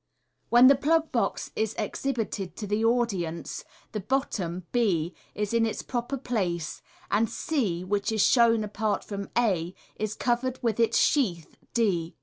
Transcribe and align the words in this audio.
When 0.49 0.65
the 0.65 0.73
plug 0.75 1.11
box 1.11 1.51
is 1.55 1.75
exhibited 1.77 2.55
to 2.55 2.65
the 2.65 2.83
audience, 2.83 3.63
the 3.91 3.99
bottom, 3.99 4.65
b, 4.71 5.13
is 5.35 5.53
in 5.53 5.63
its 5.63 5.83
proper 5.83 6.17
place, 6.17 6.81
and 7.11 7.29
c, 7.29 7.83
which 7.83 8.11
is 8.11 8.21
shown 8.25 8.63
apart 8.63 9.03
from 9.03 9.29
a, 9.37 9.75
is 9.95 10.15
covered 10.15 10.57
with 10.63 10.79
its 10.79 10.97
sheath, 10.97 11.55
d. 11.75 12.15